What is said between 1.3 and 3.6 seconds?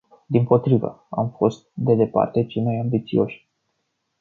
fost, de departe, cei mai ambițioși.